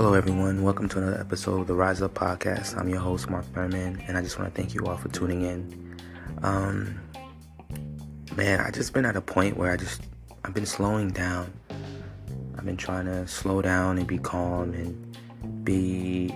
[0.00, 0.62] Hello, everyone.
[0.62, 2.74] Welcome to another episode of the Rise Up Podcast.
[2.74, 5.42] I'm your host, Mark Berman, and I just want to thank you all for tuning
[5.42, 6.00] in.
[6.42, 6.98] Um,
[8.34, 10.00] man, I just been at a point where I just
[10.42, 11.52] I've been slowing down.
[12.56, 16.34] I've been trying to slow down and be calm and be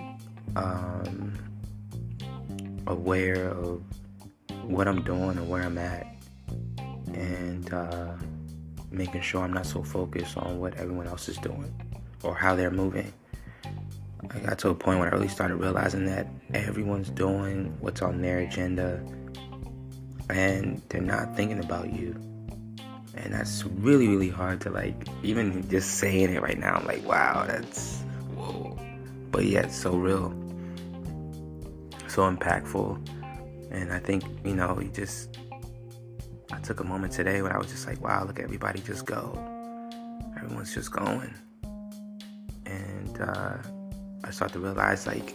[0.57, 1.33] um,
[2.87, 3.83] aware of
[4.65, 6.07] what I'm doing and where I'm at,
[7.15, 8.13] and uh,
[8.91, 11.75] making sure I'm not so focused on what everyone else is doing
[12.23, 13.11] or how they're moving.
[14.31, 18.21] I got to a point where I really started realizing that everyone's doing what's on
[18.21, 19.05] their agenda
[20.31, 22.15] and they're not thinking about you.
[23.17, 27.05] And that's really, really hard to like, even just saying it right now, I'm like,
[27.05, 28.03] wow, that's
[28.35, 28.79] whoa.
[29.31, 30.31] But yet, so real,
[32.09, 33.09] so impactful.
[33.71, 35.37] And I think, you know, you just,
[36.53, 39.33] I took a moment today when I was just like, wow, look everybody just go.
[40.37, 41.35] Everyone's just going.
[42.67, 43.57] And, uh,
[44.35, 45.35] start to realize like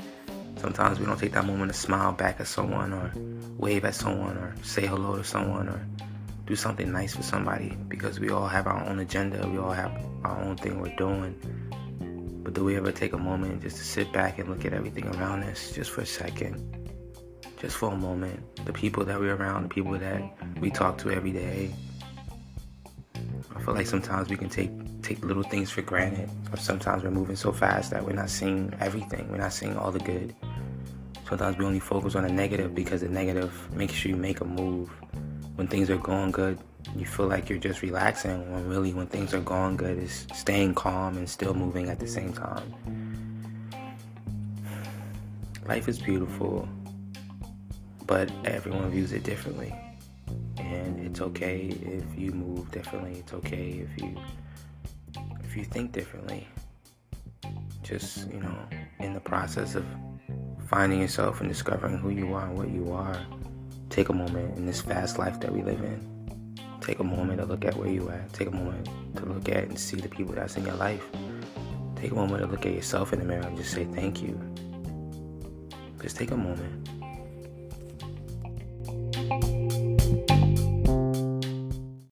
[0.58, 3.12] sometimes we don't take that moment to smile back at someone or
[3.58, 5.86] wave at someone or say hello to someone or
[6.46, 9.92] do something nice for somebody because we all have our own agenda, we all have
[10.24, 11.36] our own thing we're doing.
[12.44, 15.08] But do we ever take a moment just to sit back and look at everything
[15.16, 16.58] around us just for a second?
[17.60, 18.40] Just for a moment.
[18.66, 20.22] The people that we're around, the people that
[20.60, 21.72] we talk to every day.
[23.56, 24.72] I feel like sometimes we can take
[25.10, 28.72] take little things for granted, or sometimes we're moving so fast that we're not seeing
[28.80, 29.28] everything.
[29.32, 30.36] We're not seeing all the good.
[31.28, 34.46] Sometimes we only focus on the negative because the negative makes sure you make a
[34.46, 34.90] move.
[35.56, 36.60] When things are going good,
[36.96, 38.52] you feel like you're just relaxing.
[38.54, 42.08] When really, when things are going good, is staying calm and still moving at the
[42.08, 42.74] same time.
[45.68, 46.68] Life is beautiful,
[48.06, 49.76] but everyone views it differently.
[50.58, 53.20] And it's okay if you move differently.
[53.20, 54.16] It's okay if you
[55.60, 56.48] you think differently.
[57.84, 58.58] Just, you know,
[59.00, 59.86] in the process of
[60.68, 63.20] finding yourself and discovering who you are and what you are,
[63.90, 66.56] take a moment in this fast life that we live in.
[66.82, 68.32] Take a moment to look at where you at.
[68.32, 71.06] Take a moment to look at and see the people that's in your life.
[71.96, 74.40] Take a moment to look at yourself in the mirror and just say thank you.
[76.02, 76.88] Just take a moment.